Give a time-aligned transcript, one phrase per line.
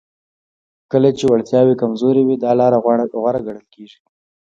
[0.91, 2.77] کله چې وړتیاوې کمزورې وي دا لاره
[3.23, 3.99] غوره ګڼل کیږي